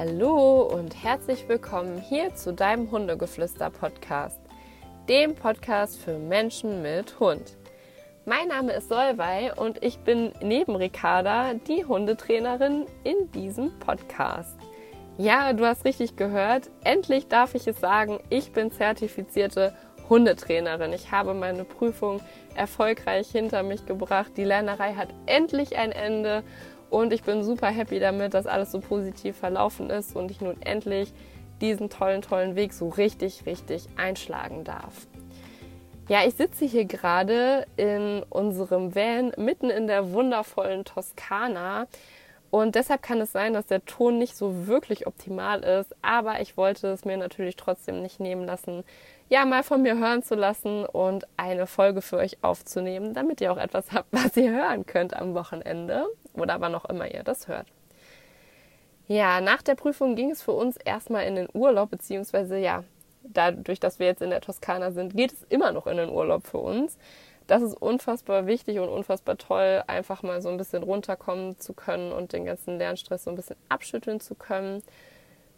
[0.00, 4.38] Hallo und herzlich willkommen hier zu deinem Hundegeflüster-Podcast,
[5.08, 7.56] dem Podcast für Menschen mit Hund.
[8.24, 14.56] Mein Name ist Solvay und ich bin neben Ricarda die Hundetrainerin in diesem Podcast.
[15.16, 16.70] Ja, du hast richtig gehört.
[16.84, 19.74] Endlich darf ich es sagen, ich bin zertifizierte
[20.08, 20.92] Hundetrainerin.
[20.92, 22.20] Ich habe meine Prüfung
[22.54, 24.30] erfolgreich hinter mich gebracht.
[24.36, 26.44] Die Lernerei hat endlich ein Ende
[26.90, 30.60] und ich bin super happy damit, dass alles so positiv verlaufen ist und ich nun
[30.62, 31.12] endlich
[31.60, 35.06] diesen tollen, tollen Weg so richtig, richtig einschlagen darf.
[36.08, 41.86] Ja, ich sitze hier gerade in unserem Van mitten in der wundervollen Toskana
[42.50, 46.56] und deshalb kann es sein, dass der Ton nicht so wirklich optimal ist, aber ich
[46.56, 48.84] wollte es mir natürlich trotzdem nicht nehmen lassen,
[49.28, 53.52] ja, mal von mir hören zu lassen und eine Folge für euch aufzunehmen, damit ihr
[53.52, 56.06] auch etwas habt, was ihr hören könnt am Wochenende
[56.40, 57.66] oder wann auch immer ihr das hört.
[59.06, 62.84] Ja, nach der Prüfung ging es für uns erstmal in den Urlaub, beziehungsweise ja,
[63.22, 66.46] dadurch, dass wir jetzt in der Toskana sind, geht es immer noch in den Urlaub
[66.46, 66.98] für uns.
[67.46, 72.12] Das ist unfassbar wichtig und unfassbar toll, einfach mal so ein bisschen runterkommen zu können
[72.12, 74.82] und den ganzen Lernstress so ein bisschen abschütteln zu können.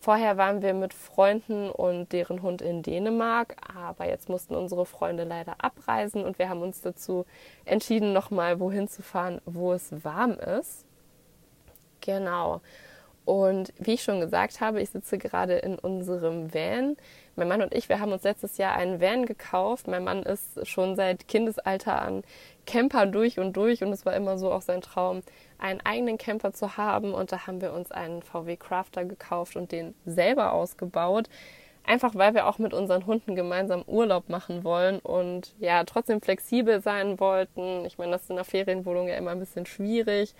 [0.03, 5.25] Vorher waren wir mit Freunden und deren Hund in Dänemark, aber jetzt mussten unsere Freunde
[5.25, 7.27] leider abreisen und wir haben uns dazu
[7.67, 10.87] entschieden, nochmal wohin zu fahren, wo es warm ist.
[12.01, 12.63] Genau.
[13.25, 16.97] Und wie ich schon gesagt habe, ich sitze gerade in unserem Van.
[17.37, 19.89] Mein Mann und ich, wir haben uns letztes Jahr einen Van gekauft.
[19.89, 22.25] Mein Mann ist schon seit Kindesalter an
[22.67, 25.23] Camper durch und durch und es war immer so auch sein Traum,
[25.59, 27.15] einen eigenen Camper zu haben.
[27.15, 31.29] Und da haben wir uns einen VW Crafter gekauft und den selber ausgebaut.
[31.85, 36.81] Einfach weil wir auch mit unseren Hunden gemeinsam Urlaub machen wollen und ja, trotzdem flexibel
[36.83, 37.85] sein wollten.
[37.87, 40.35] Ich meine, das ist in der Ferienwohnung ja immer ein bisschen schwierig.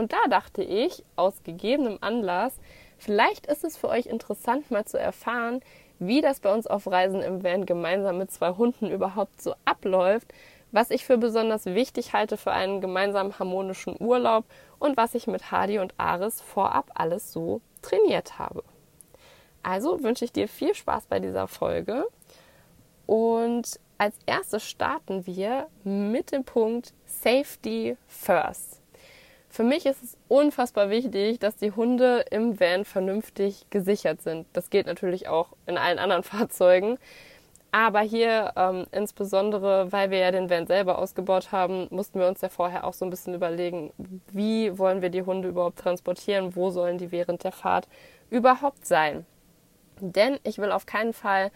[0.00, 2.58] Und da dachte ich, aus gegebenem Anlass,
[2.96, 5.60] vielleicht ist es für euch interessant, mal zu erfahren,
[5.98, 10.32] wie das bei uns auf Reisen im Van gemeinsam mit zwei Hunden überhaupt so abläuft,
[10.72, 14.46] was ich für besonders wichtig halte für einen gemeinsamen harmonischen Urlaub
[14.78, 18.64] und was ich mit Hardy und Aris vorab alles so trainiert habe.
[19.62, 22.06] Also wünsche ich dir viel Spaß bei dieser Folge
[23.04, 28.79] und als erstes starten wir mit dem Punkt Safety First.
[29.50, 34.46] Für mich ist es unfassbar wichtig, dass die Hunde im Van vernünftig gesichert sind.
[34.52, 36.98] Das geht natürlich auch in allen anderen Fahrzeugen.
[37.72, 42.40] Aber hier ähm, insbesondere, weil wir ja den Van selber ausgebaut haben, mussten wir uns
[42.40, 43.92] ja vorher auch so ein bisschen überlegen,
[44.32, 47.88] wie wollen wir die Hunde überhaupt transportieren, wo sollen die während der Fahrt
[48.28, 49.24] überhaupt sein.
[50.00, 51.50] Denn ich will auf keinen Fall,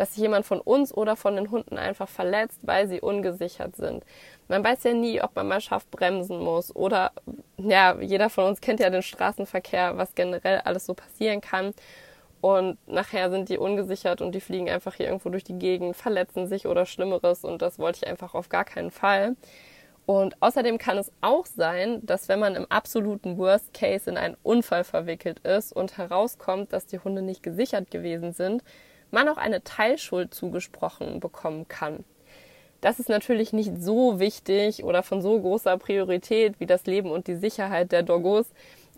[0.00, 4.02] dass sich jemand von uns oder von den Hunden einfach verletzt, weil sie ungesichert sind.
[4.48, 7.12] Man weiß ja nie, ob man mal scharf bremsen muss oder
[7.58, 11.74] ja, jeder von uns kennt ja den Straßenverkehr, was generell alles so passieren kann.
[12.40, 16.46] Und nachher sind die ungesichert und die fliegen einfach hier irgendwo durch die Gegend, verletzen
[16.46, 17.44] sich oder Schlimmeres.
[17.44, 19.36] Und das wollte ich einfach auf gar keinen Fall.
[20.06, 24.38] Und außerdem kann es auch sein, dass wenn man im absoluten Worst Case in einen
[24.42, 28.62] Unfall verwickelt ist und herauskommt, dass die Hunde nicht gesichert gewesen sind,
[29.10, 32.04] man auch eine Teilschuld zugesprochen bekommen kann.
[32.80, 37.26] Das ist natürlich nicht so wichtig oder von so großer Priorität wie das Leben und
[37.26, 38.46] die Sicherheit der Doggos,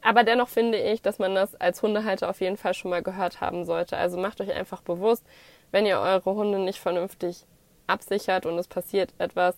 [0.03, 3.41] aber dennoch finde ich, dass man das als Hundehalter auf jeden Fall schon mal gehört
[3.41, 3.97] haben sollte.
[3.97, 5.25] Also macht euch einfach bewusst,
[5.71, 7.47] wenn ihr eure Hunde nicht vernünftig
[7.87, 9.57] absichert und es passiert etwas,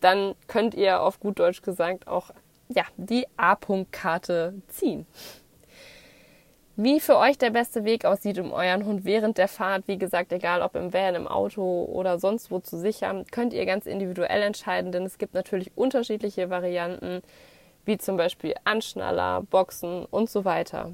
[0.00, 2.30] dann könnt ihr auf gut Deutsch gesagt auch
[2.68, 5.06] ja, die A-Punkt-Karte ziehen.
[6.80, 10.30] Wie für euch der beste Weg aussieht, um euren Hund während der Fahrt, wie gesagt,
[10.30, 14.42] egal ob im Van, im Auto oder sonst wo zu sichern, könnt ihr ganz individuell
[14.42, 17.22] entscheiden, denn es gibt natürlich unterschiedliche Varianten
[17.84, 20.92] wie zum Beispiel Anschnaller, Boxen und so weiter.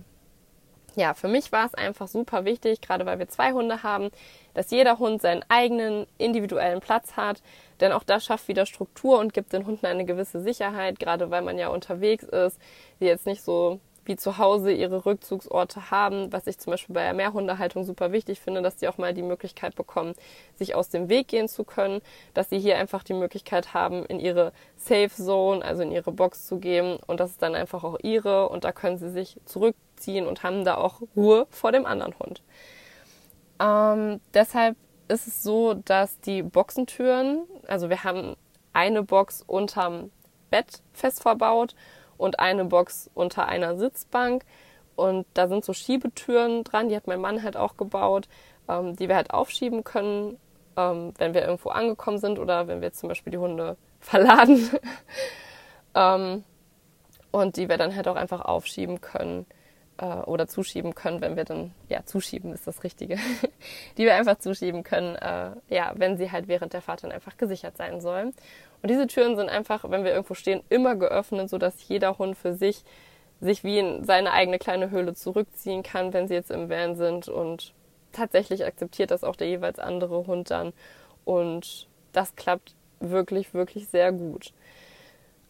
[0.97, 4.09] Ja, für mich war es einfach super wichtig, gerade weil wir zwei Hunde haben,
[4.55, 7.43] dass jeder Hund seinen eigenen individuellen Platz hat,
[7.81, 11.43] denn auch das schafft wieder Struktur und gibt den Hunden eine gewisse Sicherheit, gerade weil
[11.43, 12.59] man ja unterwegs ist,
[13.01, 17.03] die jetzt nicht so wie zu Hause ihre Rückzugsorte haben, was ich zum Beispiel bei
[17.03, 20.15] der Mehrhundehaltung super wichtig finde, dass sie auch mal die Möglichkeit bekommen,
[20.57, 22.01] sich aus dem Weg gehen zu können,
[22.35, 26.47] dass sie hier einfach die Möglichkeit haben, in ihre Safe Zone, also in ihre Box
[26.47, 30.27] zu gehen und das ist dann einfach auch ihre und da können sie sich zurückziehen
[30.27, 32.43] und haben da auch Ruhe vor dem anderen Hund.
[33.61, 34.77] Ähm, deshalb
[35.09, 38.37] ist es so, dass die Boxentüren, also wir haben
[38.73, 40.11] eine Box unterm
[40.51, 41.75] Bett fest verbaut
[42.19, 44.45] und eine Box unter einer Sitzbank.
[44.97, 48.29] Und da sind so Schiebetüren dran, die hat mein Mann halt auch gebaut,
[48.69, 50.39] ähm, die wir halt aufschieben können,
[50.77, 54.71] ähm, wenn wir irgendwo angekommen sind oder wenn wir zum Beispiel die Hunde verladen.
[55.95, 56.45] ähm,
[57.33, 59.47] und die wir dann halt auch einfach aufschieben können.
[59.99, 63.17] äh, oder zuschieben können, wenn wir dann, ja, zuschieben ist das Richtige,
[63.99, 67.37] die wir einfach zuschieben können, äh, ja, wenn sie halt während der Fahrt dann einfach
[67.37, 68.35] gesichert sein sollen.
[68.85, 72.53] Und diese Türen sind einfach, wenn wir irgendwo stehen, immer geöffnet, sodass jeder Hund für
[72.53, 72.85] sich
[73.41, 77.27] sich wie in seine eigene kleine Höhle zurückziehen kann, wenn sie jetzt im Van sind
[77.31, 77.73] und
[78.13, 80.75] tatsächlich akzeptiert das auch der jeweils andere Hund dann
[81.25, 84.53] und das klappt wirklich, wirklich sehr gut.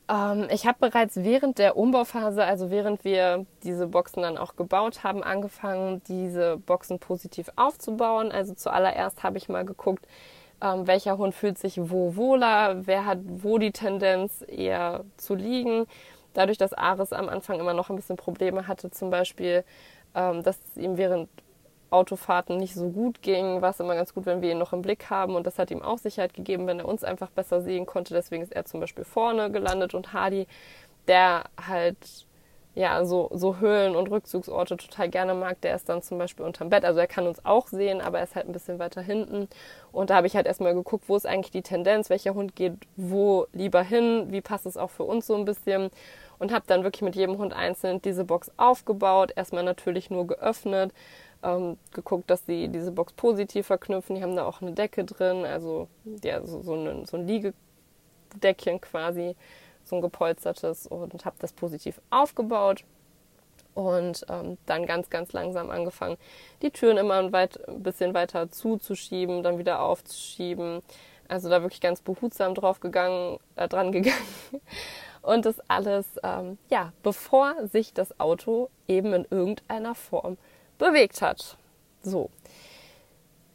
[0.09, 5.03] Ähm, ich habe bereits während der Umbauphase, also während wir diese Boxen dann auch gebaut
[5.03, 8.31] haben, angefangen, diese Boxen positiv aufzubauen.
[8.31, 10.07] Also zuallererst habe ich mal geguckt,
[10.65, 15.87] ähm, welcher Hund fühlt sich wo wohler, wer hat wo die Tendenz eher zu liegen.
[16.33, 19.65] Dadurch, dass Ares am Anfang immer noch ein bisschen Probleme hatte, zum Beispiel,
[20.15, 21.29] ähm, dass ihm während
[21.91, 24.83] Autofahrten nicht so gut ging, war es immer ganz gut, wenn wir ihn noch im
[24.83, 25.37] Blick haben.
[25.37, 28.15] Und das hat ihm auch Sicherheit gegeben, wenn er uns einfach besser sehen konnte.
[28.15, 30.49] Deswegen ist er zum Beispiel vorne gelandet und Hardy,
[31.07, 32.27] der halt
[32.75, 36.71] ja so, so Höhlen und Rückzugsorte total gerne mag, der ist dann zum Beispiel unterm
[36.71, 36.85] Bett.
[36.85, 39.49] Also er kann uns auch sehen, aber er ist halt ein bisschen weiter hinten.
[39.93, 42.75] Und da habe ich halt erstmal geguckt, wo ist eigentlich die Tendenz, welcher Hund geht
[42.97, 45.91] wo lieber hin, wie passt es auch für uns so ein bisschen.
[46.39, 50.93] Und habe dann wirklich mit jedem Hund einzeln diese Box aufgebaut, erstmal natürlich nur geöffnet,
[51.45, 54.17] ähm, geguckt, dass sie diese Box positiv verknüpfen.
[54.17, 55.89] Die haben da auch eine Decke drin, also
[56.25, 59.37] ja, so, so, eine, so ein Liegedeckchen quasi,
[59.85, 62.85] so ein gepolstertes und habe das positiv aufgebaut
[63.75, 66.17] und ähm, dann ganz, ganz langsam angefangen,
[66.63, 70.83] die Türen immer ein, weit, ein bisschen weiter zuzuschieben, dann wieder aufzuschieben.
[71.27, 74.17] Also da wirklich ganz behutsam drauf gegangen, äh, dran gegangen.
[75.23, 80.37] Und das alles, ähm, ja, bevor sich das Auto eben in irgendeiner Form
[80.79, 81.57] bewegt hat.
[82.03, 82.31] So.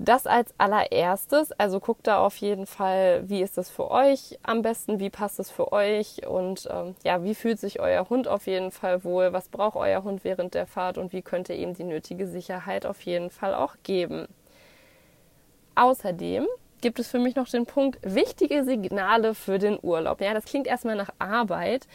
[0.02, 4.62] Das als allererstes, also guckt da auf jeden Fall, wie ist das für euch am
[4.62, 6.26] besten, wie passt es für euch?
[6.26, 10.02] Und ähm, ja, wie fühlt sich euer Hund auf jeden Fall wohl, was braucht euer
[10.04, 10.98] Hund während der Fahrt?
[10.98, 14.30] Und wie könnt ihr ihm die nötige Sicherheit auf jeden Fall auch geben.
[15.76, 16.48] Außerdem
[16.80, 20.22] gibt es für mich noch den Punkt wichtige Signale für den Urlaub.
[20.22, 21.88] Ja, das klingt erstmal nach Arbeit,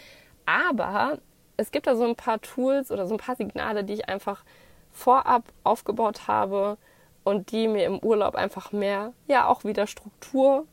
[0.44, 1.20] aber
[1.56, 4.44] es gibt da so ein paar Tools oder so ein paar Signale, die ich einfach
[4.92, 6.76] vorab aufgebaut habe
[7.24, 10.66] und die mir im Urlaub einfach mehr, ja, auch wieder Struktur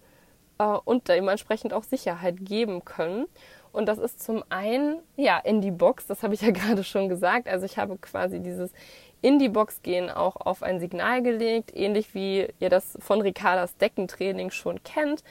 [0.59, 3.25] äh, und dementsprechend auch Sicherheit geben können.
[3.71, 7.09] Und das ist zum einen, ja, in die Box, das habe ich ja gerade schon
[7.09, 7.47] gesagt.
[7.47, 8.71] Also ich habe quasi dieses
[9.21, 13.77] in die Box gehen auch auf ein Signal gelegt, ähnlich wie ihr das von Ricardas
[13.77, 15.23] Deckentraining schon kennt.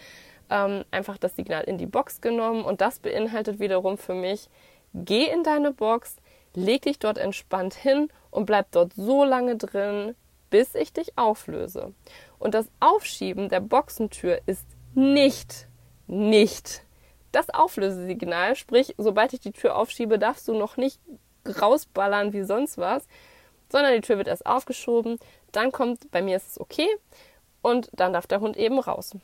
[0.49, 4.49] Ähm, einfach das Signal in die Box genommen und das beinhaltet wiederum für mich,
[4.95, 6.17] geh in deine Box,
[6.55, 10.15] leg dich dort entspannt hin und bleib dort so lange drin,
[10.51, 11.95] bis ich dich auflöse.
[12.39, 15.69] Und das Aufschieben der Boxentür ist nicht,
[16.07, 16.83] nicht
[17.33, 18.57] das Auflösesignal.
[18.57, 21.01] Sprich, sobald ich die Tür aufschiebe, darfst du noch nicht
[21.47, 23.07] rausballern wie sonst was,
[23.71, 25.19] sondern die Tür wird erst aufgeschoben,
[25.53, 26.89] dann kommt, bei mir ist es okay
[27.63, 29.17] und dann darf der Hund eben raus.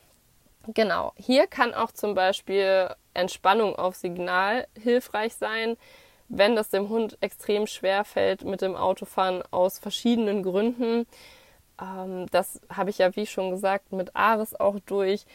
[0.69, 5.76] Genau, hier kann auch zum Beispiel Entspannung auf Signal hilfreich sein
[6.28, 11.06] wenn das dem Hund extrem schwer fällt mit dem Autofahren aus verschiedenen Gründen.
[11.81, 15.26] Ähm, das habe ich ja, wie schon gesagt, mit Ares auch durch.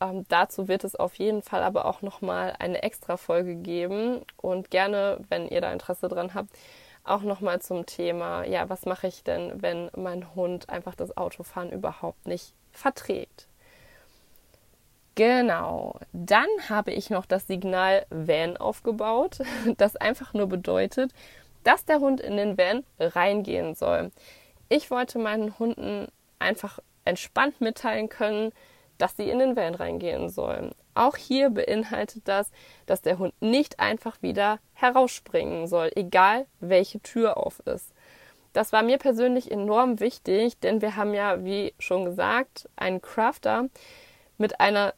[0.00, 4.70] Ähm, dazu wird es auf jeden Fall aber auch nochmal eine extra Folge geben und
[4.70, 6.50] gerne, wenn ihr da Interesse dran habt,
[7.04, 11.70] auch nochmal zum Thema, ja, was mache ich denn, wenn mein Hund einfach das Autofahren
[11.70, 13.49] überhaupt nicht verträgt.
[15.14, 15.98] Genau.
[16.12, 19.38] Dann habe ich noch das Signal Van aufgebaut,
[19.76, 21.12] das einfach nur bedeutet,
[21.64, 24.10] dass der Hund in den Van reingehen soll.
[24.68, 28.52] Ich wollte meinen Hunden einfach entspannt mitteilen können,
[28.98, 30.72] dass sie in den Van reingehen sollen.
[30.94, 32.50] Auch hier beinhaltet das,
[32.86, 37.92] dass der Hund nicht einfach wieder herausspringen soll, egal welche Tür auf ist.
[38.52, 43.68] Das war mir persönlich enorm wichtig, denn wir haben ja, wie schon gesagt, einen Crafter
[44.38, 44.94] mit einer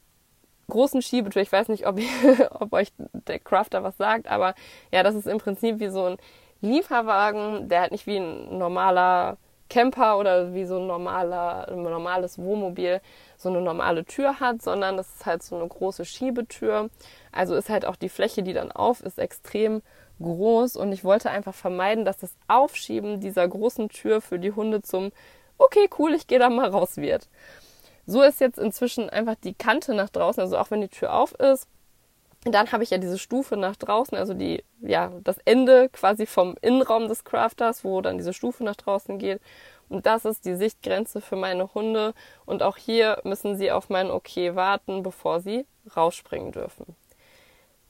[0.69, 1.43] großen Schiebetür.
[1.43, 1.99] Ich weiß nicht, ob,
[2.51, 4.55] ob euch der Crafter was sagt, aber
[4.91, 6.17] ja, das ist im Prinzip wie so ein
[6.61, 9.37] Lieferwagen, der halt nicht wie ein normaler
[9.69, 13.01] Camper oder wie so ein normaler, ein normales Wohnmobil
[13.37, 16.91] so eine normale Tür hat, sondern das ist halt so eine große Schiebetür.
[17.33, 19.83] Also ist halt auch die Fläche, die dann auf ist, extrem
[20.21, 24.83] groß und ich wollte einfach vermeiden, dass das Aufschieben dieser großen Tür für die Hunde
[24.83, 25.11] zum
[25.59, 27.29] okay, cool, ich gehe da mal raus wird.
[28.07, 31.33] So ist jetzt inzwischen einfach die Kante nach draußen, also auch wenn die Tür auf
[31.35, 31.69] ist.
[32.45, 36.57] Dann habe ich ja diese Stufe nach draußen, also die, ja, das Ende quasi vom
[36.61, 39.41] Innenraum des Crafters, wo dann diese Stufe nach draußen geht.
[39.89, 42.15] Und das ist die Sichtgrenze für meine Hunde.
[42.45, 45.67] Und auch hier müssen sie auf mein Okay warten, bevor sie
[45.97, 46.97] rausspringen dürfen.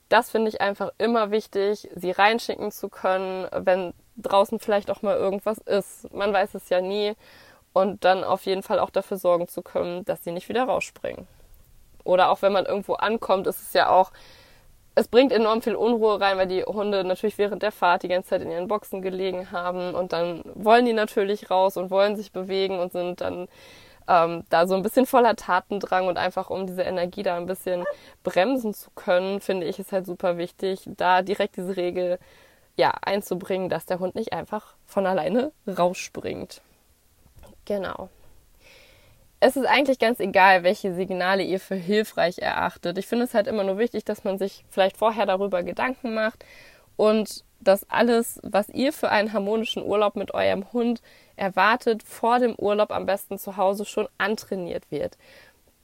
[0.09, 5.17] Das finde ich einfach immer wichtig, sie reinschicken zu können, wenn draußen vielleicht auch mal
[5.17, 6.13] irgendwas ist.
[6.13, 7.15] Man weiß es ja nie.
[7.73, 11.27] Und dann auf jeden Fall auch dafür sorgen zu können, dass sie nicht wieder rausspringen.
[12.03, 14.11] Oder auch wenn man irgendwo ankommt, ist es ja auch,
[14.95, 18.29] es bringt enorm viel Unruhe rein, weil die Hunde natürlich während der Fahrt die ganze
[18.29, 22.31] Zeit in ihren Boxen gelegen haben und dann wollen die natürlich raus und wollen sich
[22.31, 23.47] bewegen und sind dann
[24.07, 27.85] ähm, da so ein bisschen voller Tatendrang und einfach um diese Energie da ein bisschen
[28.23, 32.19] bremsen zu können, finde ich es halt super wichtig, da direkt diese Regel
[32.75, 36.61] ja einzubringen, dass der Hund nicht einfach von alleine rausspringt.
[37.65, 38.09] Genau.
[39.39, 42.97] Es ist eigentlich ganz egal, welche Signale ihr für hilfreich erachtet.
[42.97, 46.45] Ich finde es halt immer nur wichtig, dass man sich vielleicht vorher darüber Gedanken macht
[46.95, 51.01] und dass alles, was ihr für einen harmonischen Urlaub mit eurem Hund
[51.35, 55.17] erwartet, vor dem Urlaub am besten zu Hause schon antrainiert wird.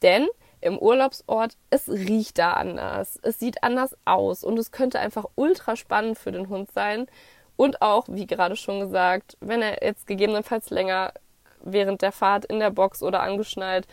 [0.01, 0.27] Denn
[0.61, 5.75] im Urlaubsort, es riecht da anders, es sieht anders aus und es könnte einfach ultra
[5.75, 7.07] spannend für den Hund sein.
[7.55, 11.13] Und auch, wie gerade schon gesagt, wenn er jetzt gegebenenfalls länger
[11.63, 13.87] während der Fahrt in der Box oder angeschnallt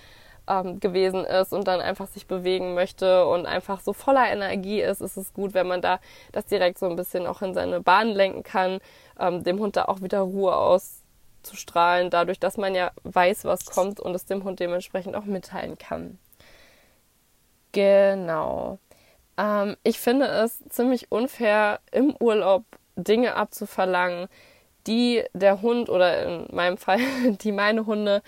[0.49, 5.01] ähm, gewesen ist und dann einfach sich bewegen möchte und einfach so voller Energie ist,
[5.01, 6.01] ist es gut, wenn man da
[6.33, 8.79] das direkt so ein bisschen auch in seine Bahn lenken kann,
[9.19, 14.01] ähm, dem Hund da auch wieder Ruhe auszustrahlen, dadurch, dass man ja weiß, was kommt
[14.01, 16.19] und es dem Hund dementsprechend auch mitteilen kann.
[17.73, 18.79] Genau.
[19.37, 22.65] Ähm, ich finde es ziemlich unfair, im Urlaub
[22.97, 24.29] Dinge abzuverlangen,
[24.87, 27.01] die der Hund oder in meinem Fall,
[27.43, 28.23] die meine Hunde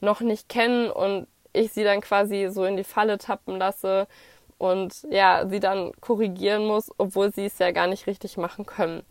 [0.00, 4.06] noch nicht kennen und ich sie dann quasi so in die Falle tappen lasse
[4.58, 9.02] und ja, sie dann korrigieren muss, obwohl sie es ja gar nicht richtig machen können.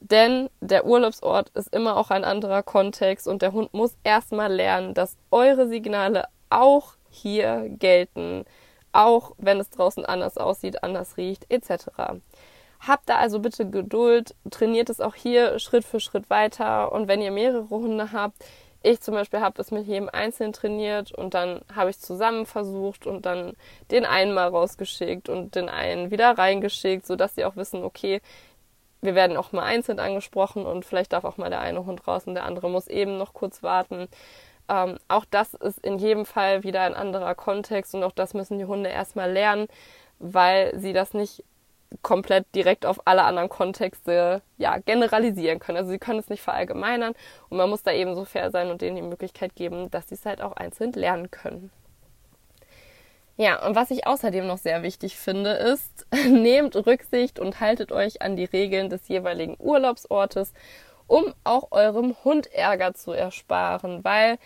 [0.00, 4.94] Denn der Urlaubsort ist immer auch ein anderer Kontext und der Hund muss erstmal lernen,
[4.94, 8.44] dass eure Signale auch hier gelten,
[8.92, 11.88] auch wenn es draußen anders aussieht, anders riecht, etc.
[12.86, 17.20] Habt da also bitte Geduld, trainiert es auch hier Schritt für Schritt weiter und wenn
[17.20, 18.44] ihr mehrere Hunde habt,
[18.82, 23.06] ich zum Beispiel habe es mit jedem einzeln trainiert und dann habe ich zusammen versucht
[23.06, 23.54] und dann
[23.90, 28.20] den einen mal rausgeschickt und den einen wieder reingeschickt, sodass sie auch wissen, okay,
[29.00, 32.26] wir werden auch mal einzeln angesprochen und vielleicht darf auch mal der eine Hund raus
[32.26, 34.08] und der andere muss eben noch kurz warten.
[34.68, 38.58] Ähm, auch das ist in jedem Fall wieder ein anderer Kontext und auch das müssen
[38.58, 39.66] die Hunde erstmal lernen,
[40.18, 41.44] weil sie das nicht
[42.02, 45.78] komplett direkt auf alle anderen Kontexte ja, generalisieren können.
[45.78, 47.14] Also sie können es nicht verallgemeinern
[47.48, 50.14] und man muss da eben so fair sein und denen die Möglichkeit geben, dass sie
[50.14, 51.70] es halt auch einzeln lernen können.
[53.38, 58.22] Ja, und was ich außerdem noch sehr wichtig finde, ist, nehmt Rücksicht und haltet euch
[58.22, 60.54] an die Regeln des jeweiligen Urlaubsortes,
[61.06, 64.38] um auch eurem Hund Ärger zu ersparen, weil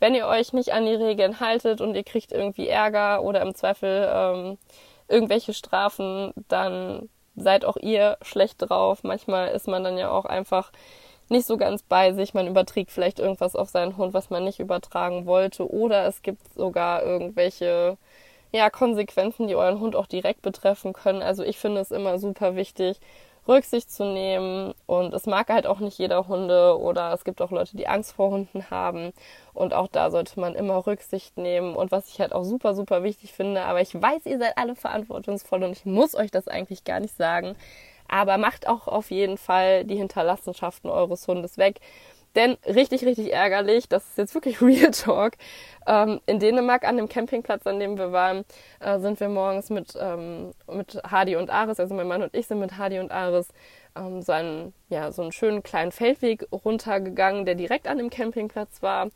[0.00, 3.54] wenn ihr euch nicht an die Regeln haltet und ihr kriegt irgendwie Ärger oder im
[3.54, 4.58] Zweifel ähm,
[5.12, 9.04] irgendwelche Strafen, dann seid auch ihr schlecht drauf.
[9.04, 10.72] Manchmal ist man dann ja auch einfach
[11.28, 12.34] nicht so ganz bei sich.
[12.34, 15.68] Man überträgt vielleicht irgendwas auf seinen Hund, was man nicht übertragen wollte.
[15.70, 17.96] Oder es gibt sogar irgendwelche
[18.52, 21.22] ja, Konsequenzen, die euren Hund auch direkt betreffen können.
[21.22, 23.00] Also ich finde es immer super wichtig,
[23.48, 24.74] Rücksicht zu nehmen.
[24.86, 28.12] Und es mag halt auch nicht jeder Hunde oder es gibt auch Leute, die Angst
[28.12, 29.12] vor Hunden haben.
[29.54, 31.74] Und auch da sollte man immer Rücksicht nehmen.
[31.74, 34.76] Und was ich halt auch super, super wichtig finde, aber ich weiß, ihr seid alle
[34.76, 37.56] verantwortungsvoll und ich muss euch das eigentlich gar nicht sagen.
[38.08, 41.80] Aber macht auch auf jeden Fall die Hinterlassenschaften eures Hundes weg.
[42.34, 45.34] Denn richtig, richtig ärgerlich, das ist jetzt wirklich Real Talk.
[45.86, 48.44] Ähm, in Dänemark an dem Campingplatz, an dem wir waren,
[48.80, 52.46] äh, sind wir morgens mit, ähm, mit Hadi und Aris, also mein Mann und ich
[52.46, 53.48] sind mit Hadi und Aris
[53.96, 58.82] ähm, so, einen, ja, so einen schönen kleinen Feldweg runtergegangen, der direkt an dem Campingplatz
[58.82, 59.10] war.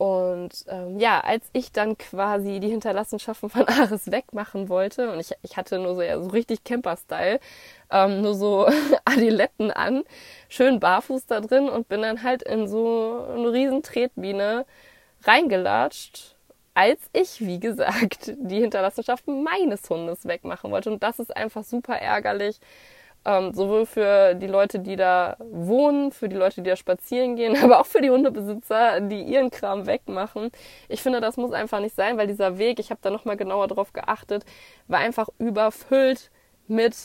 [0.00, 5.32] Und ähm, ja, als ich dann quasi die Hinterlassenschaften von Ares wegmachen wollte, und ich,
[5.42, 7.38] ich hatte nur so, ja, so richtig Camper-Style,
[7.90, 8.66] ähm, nur so
[9.04, 10.04] Adiletten an,
[10.48, 14.64] schön barfuß da drin und bin dann halt in so eine riesen Tretbiene
[15.24, 16.34] reingelatscht,
[16.72, 20.90] als ich, wie gesagt, die Hinterlassenschaften meines Hundes wegmachen wollte.
[20.90, 22.58] Und das ist einfach super ärgerlich,
[23.24, 27.56] ähm, sowohl für die Leute, die da wohnen, für die Leute, die da spazieren gehen,
[27.62, 30.50] aber auch für die Hundebesitzer, die ihren Kram wegmachen.
[30.88, 33.68] Ich finde, das muss einfach nicht sein, weil dieser Weg, ich habe da nochmal genauer
[33.68, 34.44] drauf geachtet,
[34.88, 36.30] war einfach überfüllt
[36.66, 36.96] mit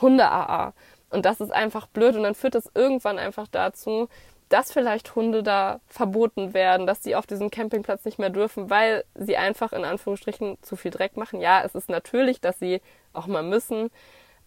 [0.00, 0.74] Hunde-AA.
[1.10, 4.08] Und das ist einfach blöd und dann führt das irgendwann einfach dazu,
[4.48, 9.04] dass vielleicht Hunde da verboten werden, dass sie auf diesem Campingplatz nicht mehr dürfen, weil
[9.14, 11.40] sie einfach in Anführungsstrichen zu viel Dreck machen.
[11.40, 12.80] Ja, es ist natürlich, dass sie
[13.12, 13.90] auch mal müssen,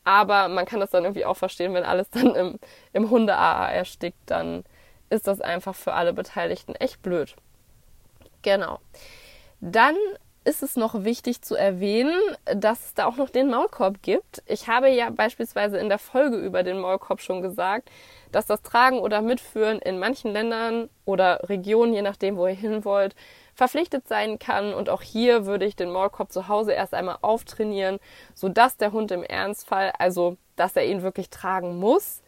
[0.07, 2.59] aber man kann das dann irgendwie auch verstehen, wenn alles dann im,
[2.93, 4.63] im Hunde-AA erstickt, dann
[5.09, 7.35] ist das einfach für alle Beteiligten echt blöd.
[8.41, 8.79] Genau.
[9.59, 9.97] Dann
[10.45, 14.43] ist es noch wichtig zu erwähnen, dass es da auch noch den Maulkorb gibt.
[14.45, 17.89] Ich habe ja beispielsweise in der Folge über den Maulkorb schon gesagt,
[18.31, 22.85] dass das Tragen oder Mitführen in manchen Ländern oder Regionen, je nachdem, wo ihr hin
[22.85, 23.13] wollt,
[23.57, 24.73] verpflichtet sein kann.
[24.73, 27.99] Und auch hier würde ich den Maulkorb zu Hause erst einmal auftrainieren,
[28.35, 32.21] sodass der Hund im Ernstfall, also dass er ihn wirklich tragen muss,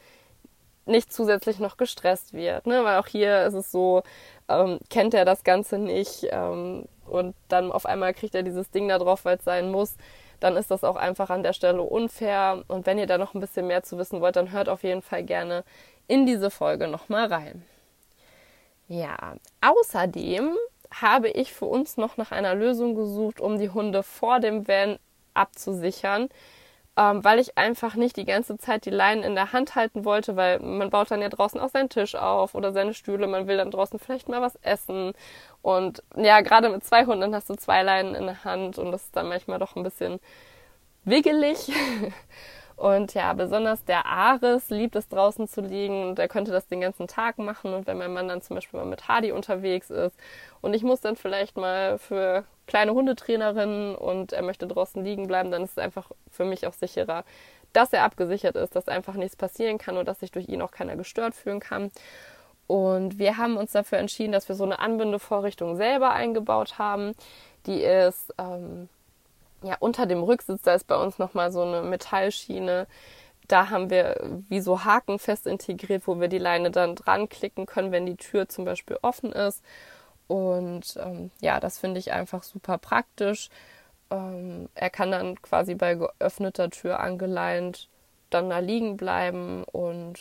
[0.88, 2.66] nicht zusätzlich noch gestresst wird.
[2.66, 2.84] Ne?
[2.84, 4.02] Weil auch hier ist es so,
[4.48, 8.88] ähm, kennt er das Ganze nicht ähm, und dann auf einmal kriegt er dieses Ding
[8.88, 9.98] da drauf, weil es sein muss.
[10.40, 12.64] Dann ist das auch einfach an der Stelle unfair.
[12.68, 15.04] Und wenn ihr da noch ein bisschen mehr zu wissen wollt, dann hört auf jeden
[15.04, 15.64] Fall gerne
[16.08, 17.64] in diese Folge nochmal rein.
[18.88, 20.56] Ja, außerdem
[20.92, 24.98] habe ich für uns noch nach einer Lösung gesucht, um die Hunde vor dem Van
[25.34, 26.30] abzusichern
[27.00, 30.36] ähm, weil ich einfach nicht die ganze Zeit die Leinen in der Hand halten wollte,
[30.36, 33.56] weil man baut dann ja draußen auch seinen Tisch auf oder seine Stühle, man will
[33.56, 35.14] dann draußen vielleicht mal was essen.
[35.62, 39.06] Und ja, gerade mit zwei Hunden hast du zwei Leinen in der Hand und das
[39.06, 40.20] ist dann manchmal doch ein bisschen
[41.06, 41.72] wiggelig.
[42.80, 46.80] Und ja, besonders der Ares liebt es draußen zu liegen und er könnte das den
[46.80, 47.74] ganzen Tag machen.
[47.74, 50.18] Und wenn mein Mann dann zum Beispiel mal mit Hardy unterwegs ist
[50.62, 55.52] und ich muss dann vielleicht mal für kleine Hundetrainerin und er möchte draußen liegen bleiben,
[55.52, 57.26] dann ist es einfach für mich auch sicherer,
[57.74, 60.72] dass er abgesichert ist, dass einfach nichts passieren kann und dass sich durch ihn auch
[60.72, 61.92] keiner gestört fühlen kann.
[62.66, 67.12] Und wir haben uns dafür entschieden, dass wir so eine Anbindevorrichtung selber eingebaut haben.
[67.66, 68.88] Die ist ähm,
[69.64, 72.88] ja, unter dem Rücksitz, da ist bei uns nochmal so eine Metallschiene.
[73.48, 74.16] Da haben wir
[74.50, 78.18] wie so Haken fest integriert, wo wir die Leine dann dran klicken können, wenn die
[78.18, 79.64] Tür zum Beispiel offen ist.
[80.28, 83.50] Und ähm, ja, das finde ich einfach super praktisch.
[84.12, 87.90] Ähm, er kann dann quasi bei geöffneter Tür angeleint
[88.30, 90.20] dann da liegen bleiben und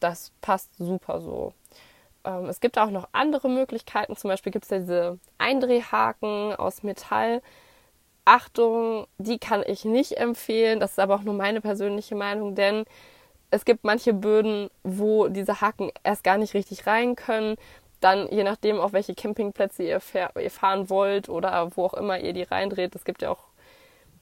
[0.00, 1.54] das passt super so.
[2.24, 4.16] Ähm, es gibt auch noch andere Möglichkeiten.
[4.16, 7.42] Zum Beispiel gibt es ja diese Eindrehhaken aus Metall
[8.28, 10.80] Achtung, die kann ich nicht empfehlen.
[10.80, 12.84] Das ist aber auch nur meine persönliche Meinung, denn
[13.50, 17.56] es gibt manche Böden, wo diese Haken erst gar nicht richtig rein können.
[18.00, 20.00] Dann, je nachdem, auf welche Campingplätze ihr,
[20.38, 22.94] ihr fahren wollt oder wo auch immer ihr die reindreht.
[22.94, 23.44] Es gibt ja auch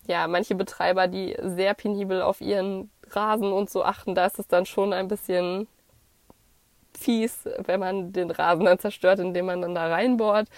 [0.07, 4.15] ja, manche Betreiber, die sehr penibel auf ihren Rasen und so achten.
[4.15, 5.67] Da ist es dann schon ein bisschen
[6.97, 10.49] fies, wenn man den Rasen dann zerstört, indem man dann da reinbohrt.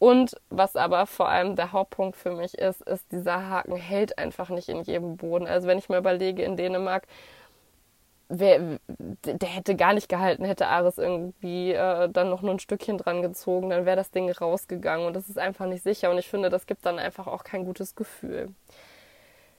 [0.00, 4.48] Und was aber vor allem der Hauptpunkt für mich ist, ist, dieser Haken hält einfach
[4.48, 5.46] nicht in jedem Boden.
[5.46, 7.06] Also wenn ich mir überlege, in Dänemark,
[8.30, 12.96] wer, der hätte gar nicht gehalten, hätte Ares irgendwie äh, dann noch nur ein Stückchen
[12.96, 16.30] dran gezogen, dann wäre das Ding rausgegangen und das ist einfach nicht sicher und ich
[16.30, 18.54] finde, das gibt dann einfach auch kein gutes Gefühl.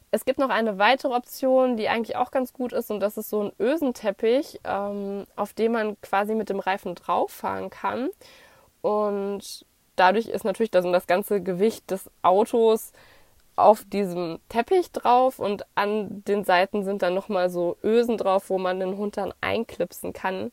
[0.10, 3.30] Es gibt noch eine weitere Option, die eigentlich auch ganz gut ist und das ist
[3.30, 8.10] so ein Ösenteppich, ähm, auf dem man quasi mit dem Reifen drauf fahren kann
[8.82, 12.91] und dadurch ist natürlich das, das ganze Gewicht des Autos
[13.56, 18.58] auf diesem Teppich drauf und an den Seiten sind dann nochmal so Ösen drauf, wo
[18.58, 20.51] man den Hund dann einklipsen kann.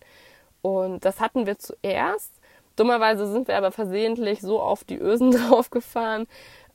[0.62, 2.32] Und das hatten wir zuerst.
[2.76, 6.26] Dummerweise sind wir aber versehentlich so auf die Ösen draufgefahren,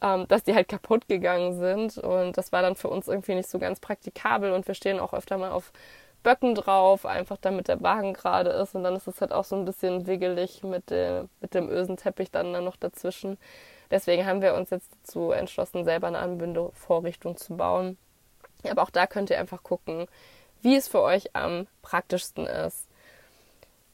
[0.02, 1.98] ähm, dass die halt kaputt gegangen sind.
[1.98, 4.52] Und das war dann für uns irgendwie nicht so ganz praktikabel.
[4.52, 5.72] Und wir stehen auch öfter mal auf
[6.24, 8.76] Böcken drauf, einfach damit der Wagen gerade ist.
[8.76, 12.32] Und dann ist es halt auch so ein bisschen wiggelig mit, dem, mit dem Ösenteppich
[12.32, 13.38] dann, dann noch dazwischen.
[13.92, 17.98] Deswegen haben wir uns jetzt dazu entschlossen, selber eine Anbindevorrichtung zu bauen.
[18.70, 20.08] Aber auch da könnt ihr einfach gucken,
[20.62, 22.88] wie es für euch am praktischsten ist.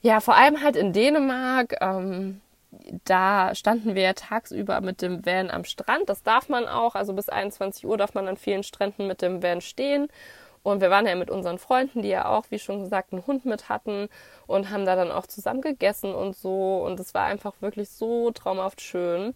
[0.02, 1.76] Ja, vor allem halt in Dänemark.
[1.82, 2.42] Ähm,
[3.04, 6.08] da standen wir ja tagsüber mit dem Van am Strand.
[6.08, 6.96] Das darf man auch.
[6.96, 10.08] Also bis 21 Uhr darf man an vielen Stränden mit dem Van stehen.
[10.64, 13.46] Und wir waren ja mit unseren Freunden, die ja auch, wie schon gesagt, einen Hund
[13.46, 14.10] mit hatten
[14.48, 16.84] und haben da dann auch zusammen gegessen und so.
[16.86, 19.34] Und es war einfach wirklich so traumhaft schön.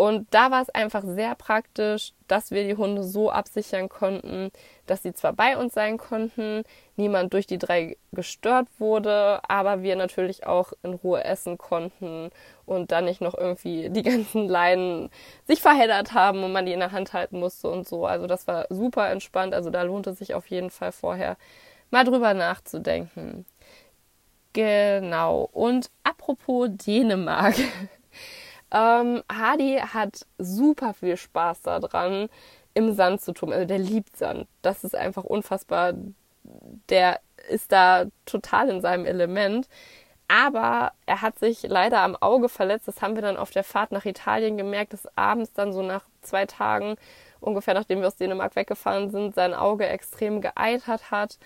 [0.00, 4.50] Und da war es einfach sehr praktisch, dass wir die Hunde so absichern konnten,
[4.86, 6.62] dass sie zwar bei uns sein konnten,
[6.96, 12.30] niemand durch die drei gestört wurde, aber wir natürlich auch in Ruhe essen konnten
[12.64, 15.10] und dann nicht noch irgendwie die ganzen Leinen
[15.46, 18.06] sich verheddert haben und man die in der Hand halten musste und so.
[18.06, 19.52] Also das war super entspannt.
[19.52, 21.36] Also da lohnt es sich auf jeden Fall vorher
[21.90, 23.44] mal drüber nachzudenken.
[24.54, 25.46] Genau.
[25.52, 27.56] Und apropos Dänemark.
[28.72, 32.28] Ähm, Hardy hat super viel Spaß daran,
[32.74, 33.52] im Sand zu tun.
[33.52, 34.46] Also der liebt Sand.
[34.62, 35.94] Das ist einfach unfassbar.
[36.88, 39.68] Der ist da total in seinem Element.
[40.28, 42.86] Aber er hat sich leider am Auge verletzt.
[42.86, 46.04] Das haben wir dann auf der Fahrt nach Italien gemerkt, dass abends dann so nach
[46.22, 46.94] zwei Tagen,
[47.40, 51.38] ungefähr nachdem wir aus Dänemark weggefahren sind, sein Auge extrem geeitert hat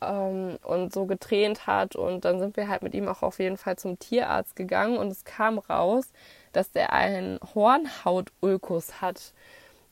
[0.00, 1.94] ähm, und so getränt hat.
[1.94, 5.12] Und dann sind wir halt mit ihm auch auf jeden Fall zum Tierarzt gegangen und
[5.12, 6.10] es kam raus,
[6.54, 9.32] dass der einen Hornhautulkus hat.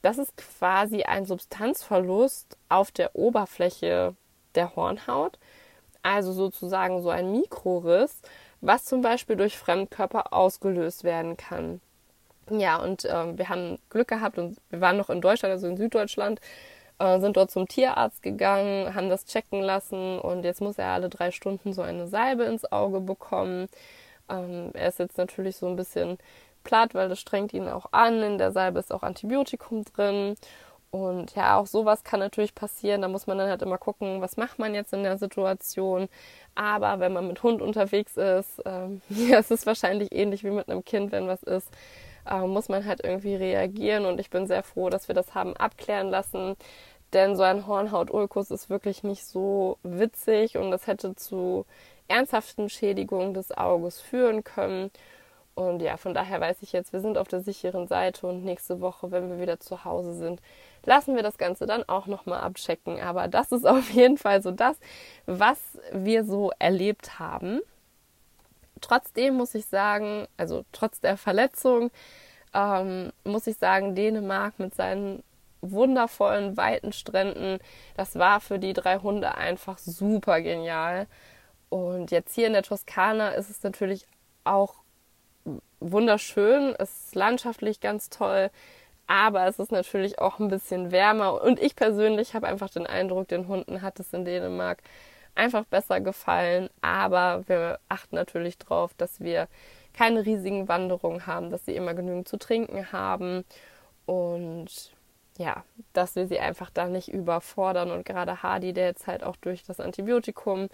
[0.01, 4.15] Das ist quasi ein Substanzverlust auf der Oberfläche
[4.55, 5.39] der Hornhaut,
[6.03, 8.21] also sozusagen so ein Mikroriss,
[8.61, 11.81] was zum Beispiel durch Fremdkörper ausgelöst werden kann.
[12.51, 15.77] Ja, und äh, wir haben Glück gehabt und wir waren noch in Deutschland, also in
[15.77, 16.41] Süddeutschland,
[16.99, 21.09] äh, sind dort zum Tierarzt gegangen, haben das checken lassen und jetzt muss er alle
[21.09, 23.69] drei Stunden so eine Salbe ins Auge bekommen.
[24.29, 26.19] Ähm, er ist jetzt natürlich so ein bisschen
[26.65, 28.23] platt, weil das strengt ihn auch an.
[28.23, 30.37] In der Salbe ist auch Antibiotikum drin.
[30.91, 33.01] Und ja, auch sowas kann natürlich passieren.
[33.03, 36.09] Da muss man dann halt immer gucken, was macht man jetzt in der Situation.
[36.55, 40.69] Aber wenn man mit Hund unterwegs ist, ähm, ja, es ist wahrscheinlich ähnlich wie mit
[40.69, 41.69] einem Kind, wenn was ist,
[42.31, 44.05] äh, muss man halt irgendwie reagieren.
[44.05, 46.57] Und ich bin sehr froh, dass wir das haben abklären lassen.
[47.13, 51.67] Denn so ein Hornhautulkus ist wirklich nicht so witzig und das hätte zu
[52.09, 54.91] ernsthaften Schädigungen des Auges führen können.
[55.55, 58.81] Und ja, von daher weiß ich jetzt, wir sind auf der sicheren Seite und nächste
[58.81, 60.41] Woche, wenn wir wieder zu Hause sind,
[60.85, 63.01] lassen wir das Ganze dann auch nochmal abchecken.
[63.01, 64.79] Aber das ist auf jeden Fall so das,
[65.27, 65.59] was
[65.93, 67.61] wir so erlebt haben.
[68.81, 71.91] Trotzdem muss ich sagen, also trotz der Verletzung,
[72.55, 75.23] ähm, muss ich sagen, Dänemark mit seinen
[75.61, 77.61] wundervollen, weiten Stränden,
[77.97, 81.07] das war für die drei Hunde einfach super genial.
[81.69, 84.07] Und jetzt hier in der Toskana ist es natürlich
[84.45, 84.82] auch
[85.91, 88.51] wunderschön, es ist landschaftlich ganz toll,
[89.07, 91.43] aber es ist natürlich auch ein bisschen wärmer.
[91.43, 94.83] Und ich persönlich habe einfach den Eindruck, den Hunden hat es in Dänemark
[95.35, 96.71] einfach besser gefallen.
[96.81, 99.49] Aber wir achten natürlich darauf, dass wir
[99.95, 103.45] keine riesigen Wanderungen haben, dass sie immer genügend zu trinken haben
[104.07, 104.93] und
[105.39, 107.91] ja, dass wir sie einfach da nicht überfordern.
[107.91, 110.69] Und gerade Hardy, der jetzt halt auch durch das Antibiotikum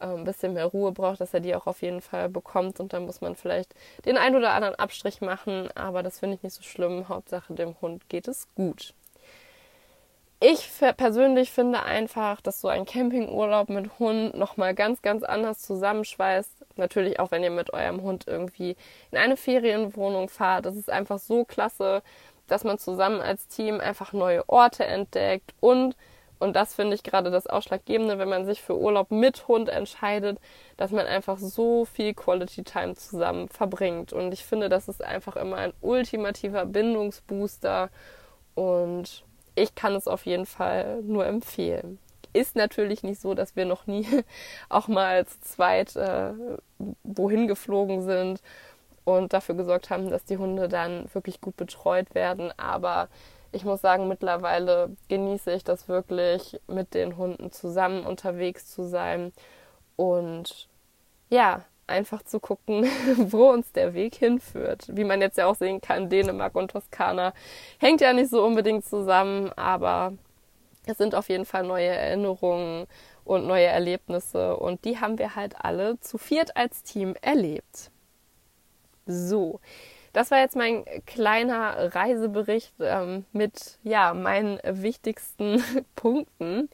[0.00, 2.80] äh, ein bisschen mehr Ruhe braucht, dass er die auch auf jeden Fall bekommt.
[2.80, 6.42] Und dann muss man vielleicht den ein oder anderen Abstrich machen, aber das finde ich
[6.42, 7.08] nicht so schlimm.
[7.08, 8.94] Hauptsache dem Hund geht es gut.
[10.40, 16.50] Ich persönlich finde einfach, dass so ein Campingurlaub mit Hund nochmal ganz, ganz anders zusammenschweißt.
[16.76, 18.76] Natürlich auch, wenn ihr mit eurem Hund irgendwie
[19.10, 20.66] in eine Ferienwohnung fahrt.
[20.66, 22.02] Das ist einfach so klasse,
[22.46, 25.96] dass man zusammen als Team einfach neue Orte entdeckt und
[26.44, 30.38] und das finde ich gerade das Ausschlaggebende, wenn man sich für Urlaub mit Hund entscheidet,
[30.76, 34.12] dass man einfach so viel Quality Time zusammen verbringt.
[34.12, 37.88] Und ich finde, das ist einfach immer ein ultimativer Bindungsbooster.
[38.54, 41.98] Und ich kann es auf jeden Fall nur empfehlen.
[42.34, 44.06] Ist natürlich nicht so, dass wir noch nie
[44.68, 46.34] auch mal zu zweit äh,
[47.04, 48.42] wohin geflogen sind
[49.04, 52.52] und dafür gesorgt haben, dass die Hunde dann wirklich gut betreut werden.
[52.58, 53.08] Aber
[53.54, 59.32] ich muss sagen, mittlerweile genieße ich das wirklich, mit den Hunden zusammen unterwegs zu sein
[59.96, 60.68] und
[61.30, 62.84] ja, einfach zu gucken,
[63.16, 64.86] wo uns der Weg hinführt.
[64.88, 67.32] Wie man jetzt ja auch sehen kann, Dänemark und Toskana
[67.78, 70.12] hängt ja nicht so unbedingt zusammen, aber
[70.86, 72.86] es sind auf jeden Fall neue Erinnerungen
[73.24, 77.90] und neue Erlebnisse und die haben wir halt alle zu viert als Team erlebt.
[79.06, 79.60] So,
[80.14, 85.62] das war jetzt mein kleiner Reisebericht ähm, mit ja, meinen wichtigsten
[85.96, 86.70] Punkten.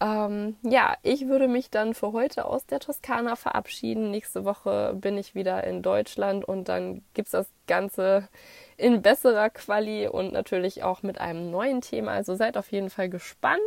[0.00, 4.10] Ähm, ja, ich würde mich dann für heute aus der Toskana verabschieden.
[4.10, 8.28] Nächste Woche bin ich wieder in Deutschland und dann gibt es das Ganze
[8.76, 12.12] in besserer Quali und natürlich auch mit einem neuen Thema.
[12.12, 13.60] Also seid auf jeden Fall gespannt.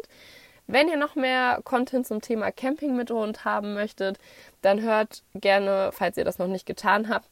[0.68, 4.18] Wenn ihr noch mehr Content zum Thema Camping mit Hund haben möchtet,
[4.62, 7.28] dann hört gerne, falls ihr das noch nicht getan habt,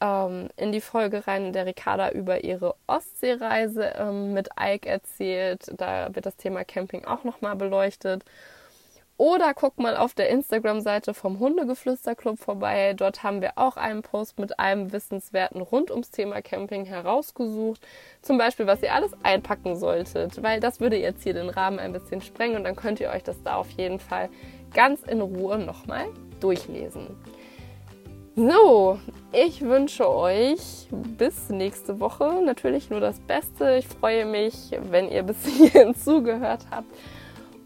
[0.00, 5.72] ähm, in die Folge rein, in der Ricarda über ihre Ostseereise ähm, mit Ike erzählt.
[5.76, 8.24] Da wird das Thema Camping auch nochmal beleuchtet.
[9.18, 12.92] Oder guck mal auf der Instagram-Seite vom Hundegeflüsterclub vorbei.
[12.94, 17.80] Dort haben wir auch einen Post mit einem Wissenswerten rund ums Thema Camping herausgesucht.
[18.20, 21.94] Zum Beispiel, was ihr alles einpacken solltet, weil das würde jetzt hier den Rahmen ein
[21.94, 24.28] bisschen sprengen und dann könnt ihr euch das da auf jeden Fall
[24.74, 26.08] ganz in Ruhe nochmal
[26.40, 27.16] durchlesen.
[28.38, 28.98] So,
[29.32, 33.76] ich wünsche euch bis nächste Woche natürlich nur das Beste.
[33.78, 36.94] Ich freue mich, wenn ihr bis hierhin zugehört habt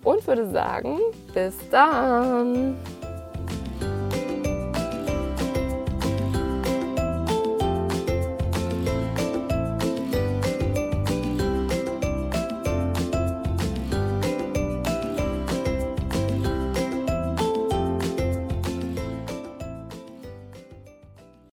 [0.04, 1.00] und würde sagen,
[1.34, 2.76] bis dann.